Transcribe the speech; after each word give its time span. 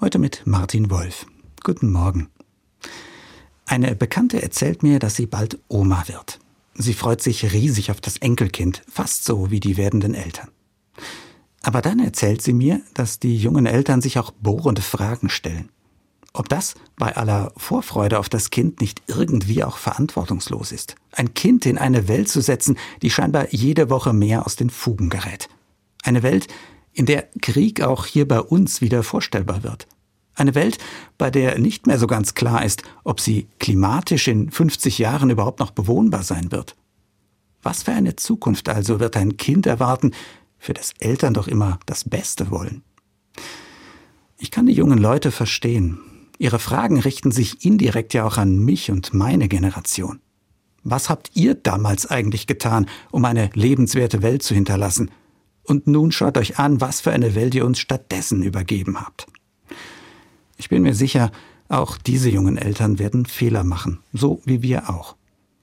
Heute 0.00 0.20
mit 0.20 0.46
Martin 0.46 0.92
Wolf. 0.92 1.26
Guten 1.64 1.90
Morgen. 1.90 2.28
Eine 3.66 3.96
Bekannte 3.96 4.40
erzählt 4.40 4.84
mir, 4.84 5.00
dass 5.00 5.16
sie 5.16 5.26
bald 5.26 5.58
Oma 5.66 6.04
wird. 6.06 6.38
Sie 6.74 6.94
freut 6.94 7.20
sich 7.20 7.52
riesig 7.52 7.90
auf 7.90 8.00
das 8.00 8.18
Enkelkind, 8.18 8.84
fast 8.88 9.24
so 9.24 9.50
wie 9.50 9.58
die 9.58 9.76
werdenden 9.76 10.14
Eltern. 10.14 10.50
Aber 11.62 11.82
dann 11.82 11.98
erzählt 11.98 12.42
sie 12.42 12.52
mir, 12.52 12.80
dass 12.94 13.18
die 13.18 13.36
jungen 13.36 13.66
Eltern 13.66 14.00
sich 14.00 14.20
auch 14.20 14.30
bohrende 14.30 14.82
Fragen 14.82 15.30
stellen. 15.30 15.68
Ob 16.32 16.48
das 16.48 16.76
bei 16.94 17.16
aller 17.16 17.52
Vorfreude 17.56 18.20
auf 18.20 18.28
das 18.28 18.50
Kind 18.50 18.80
nicht 18.80 19.02
irgendwie 19.08 19.64
auch 19.64 19.78
verantwortungslos 19.78 20.70
ist. 20.70 20.94
Ein 21.10 21.34
Kind 21.34 21.66
in 21.66 21.76
eine 21.76 22.06
Welt 22.06 22.28
zu 22.28 22.40
setzen, 22.40 22.78
die 23.02 23.10
scheinbar 23.10 23.52
jede 23.52 23.90
Woche 23.90 24.12
mehr 24.12 24.46
aus 24.46 24.54
den 24.54 24.70
Fugen 24.70 25.10
gerät. 25.10 25.48
Eine 26.04 26.22
Welt, 26.22 26.46
in 26.98 27.06
der 27.06 27.28
Krieg 27.40 27.80
auch 27.80 28.06
hier 28.06 28.26
bei 28.26 28.40
uns 28.40 28.80
wieder 28.80 29.04
vorstellbar 29.04 29.62
wird. 29.62 29.86
Eine 30.34 30.56
Welt, 30.56 30.78
bei 31.16 31.30
der 31.30 31.56
nicht 31.60 31.86
mehr 31.86 31.96
so 31.96 32.08
ganz 32.08 32.34
klar 32.34 32.64
ist, 32.64 32.82
ob 33.04 33.20
sie 33.20 33.46
klimatisch 33.60 34.26
in 34.26 34.50
50 34.50 34.98
Jahren 34.98 35.30
überhaupt 35.30 35.60
noch 35.60 35.70
bewohnbar 35.70 36.24
sein 36.24 36.50
wird. 36.50 36.74
Was 37.62 37.84
für 37.84 37.92
eine 37.92 38.16
Zukunft 38.16 38.68
also 38.68 38.98
wird 38.98 39.16
ein 39.16 39.36
Kind 39.36 39.66
erwarten, 39.66 40.10
für 40.58 40.74
das 40.74 40.92
Eltern 40.98 41.34
doch 41.34 41.46
immer 41.46 41.78
das 41.86 42.02
Beste 42.02 42.50
wollen? 42.50 42.82
Ich 44.36 44.50
kann 44.50 44.66
die 44.66 44.72
jungen 44.72 44.98
Leute 44.98 45.30
verstehen. 45.30 46.00
Ihre 46.38 46.58
Fragen 46.58 46.98
richten 46.98 47.30
sich 47.30 47.64
indirekt 47.64 48.12
ja 48.12 48.24
auch 48.24 48.38
an 48.38 48.58
mich 48.58 48.90
und 48.90 49.14
meine 49.14 49.46
Generation. 49.46 50.18
Was 50.82 51.10
habt 51.10 51.30
ihr 51.34 51.54
damals 51.54 52.06
eigentlich 52.06 52.48
getan, 52.48 52.86
um 53.12 53.24
eine 53.24 53.50
lebenswerte 53.54 54.20
Welt 54.22 54.42
zu 54.42 54.54
hinterlassen? 54.54 55.12
Und 55.68 55.86
nun 55.86 56.12
schaut 56.12 56.38
euch 56.38 56.58
an, 56.58 56.80
was 56.80 57.02
für 57.02 57.12
eine 57.12 57.34
Welt 57.34 57.54
ihr 57.54 57.66
uns 57.66 57.78
stattdessen 57.78 58.42
übergeben 58.42 59.02
habt. 59.02 59.26
Ich 60.56 60.70
bin 60.70 60.82
mir 60.82 60.94
sicher, 60.94 61.30
auch 61.68 61.98
diese 61.98 62.30
jungen 62.30 62.56
Eltern 62.56 62.98
werden 62.98 63.26
Fehler 63.26 63.64
machen, 63.64 63.98
so 64.14 64.40
wie 64.46 64.62
wir 64.62 64.88
auch. 64.88 65.14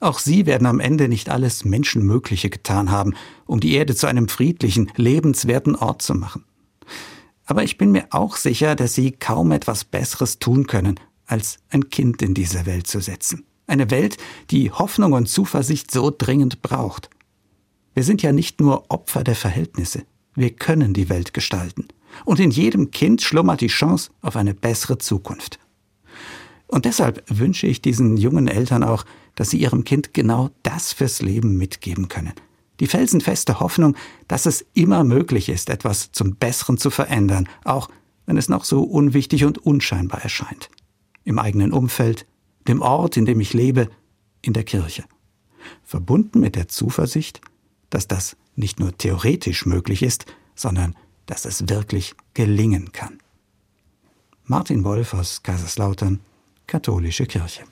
Auch 0.00 0.18
sie 0.18 0.44
werden 0.44 0.66
am 0.66 0.80
Ende 0.80 1.08
nicht 1.08 1.30
alles 1.30 1.64
Menschenmögliche 1.64 2.50
getan 2.50 2.90
haben, 2.90 3.14
um 3.46 3.60
die 3.60 3.74
Erde 3.74 3.94
zu 3.94 4.08
einem 4.08 4.26
friedlichen, 4.26 4.90
lebenswerten 4.96 5.76
Ort 5.76 6.02
zu 6.02 6.14
machen. 6.14 6.44
Aber 7.46 7.62
ich 7.62 7.78
bin 7.78 7.92
mir 7.92 8.06
auch 8.10 8.34
sicher, 8.34 8.74
dass 8.74 8.96
sie 8.96 9.12
kaum 9.12 9.52
etwas 9.52 9.84
Besseres 9.84 10.40
tun 10.40 10.66
können, 10.66 10.98
als 11.26 11.58
ein 11.70 11.90
Kind 11.90 12.22
in 12.22 12.34
diese 12.34 12.66
Welt 12.66 12.88
zu 12.88 12.98
setzen. 13.00 13.44
Eine 13.68 13.92
Welt, 13.92 14.16
die 14.50 14.72
Hoffnung 14.72 15.12
und 15.12 15.28
Zuversicht 15.28 15.92
so 15.92 16.12
dringend 16.16 16.60
braucht. 16.60 17.08
Wir 17.94 18.04
sind 18.04 18.22
ja 18.22 18.32
nicht 18.32 18.60
nur 18.60 18.90
Opfer 18.90 19.22
der 19.24 19.34
Verhältnisse, 19.34 20.04
wir 20.34 20.50
können 20.50 20.94
die 20.94 21.08
Welt 21.08 21.34
gestalten. 21.34 21.88
Und 22.24 22.40
in 22.40 22.50
jedem 22.50 22.90
Kind 22.90 23.22
schlummert 23.22 23.60
die 23.60 23.68
Chance 23.68 24.10
auf 24.20 24.36
eine 24.36 24.54
bessere 24.54 24.98
Zukunft. 24.98 25.58
Und 26.66 26.86
deshalb 26.86 27.22
wünsche 27.28 27.66
ich 27.66 27.82
diesen 27.82 28.16
jungen 28.16 28.48
Eltern 28.48 28.82
auch, 28.82 29.04
dass 29.34 29.50
sie 29.50 29.58
ihrem 29.58 29.84
Kind 29.84 30.14
genau 30.14 30.50
das 30.62 30.92
fürs 30.92 31.20
Leben 31.20 31.56
mitgeben 31.58 32.08
können. 32.08 32.32
Die 32.80 32.86
felsenfeste 32.86 33.60
Hoffnung, 33.60 33.94
dass 34.26 34.46
es 34.46 34.64
immer 34.72 35.04
möglich 35.04 35.48
ist, 35.48 35.68
etwas 35.68 36.12
zum 36.12 36.36
Besseren 36.36 36.78
zu 36.78 36.90
verändern, 36.90 37.48
auch 37.64 37.88
wenn 38.26 38.36
es 38.36 38.48
noch 38.48 38.64
so 38.64 38.82
unwichtig 38.82 39.44
und 39.44 39.58
unscheinbar 39.58 40.22
erscheint. 40.22 40.70
Im 41.24 41.38
eigenen 41.38 41.72
Umfeld, 41.72 42.26
dem 42.66 42.80
Ort, 42.80 43.16
in 43.16 43.26
dem 43.26 43.40
ich 43.40 43.52
lebe, 43.52 43.88
in 44.40 44.52
der 44.52 44.64
Kirche. 44.64 45.04
Verbunden 45.84 46.40
mit 46.40 46.56
der 46.56 46.68
Zuversicht, 46.68 47.40
dass 47.92 48.08
das 48.08 48.36
nicht 48.56 48.80
nur 48.80 48.96
theoretisch 48.96 49.66
möglich 49.66 50.02
ist, 50.02 50.24
sondern 50.54 50.96
dass 51.26 51.44
es 51.44 51.68
wirklich 51.68 52.14
gelingen 52.34 52.92
kann. 52.92 53.18
Martin 54.44 54.82
Wolf 54.82 55.14
aus 55.14 55.42
Kaiserslautern, 55.42 56.20
Katholische 56.66 57.26
Kirche. 57.26 57.64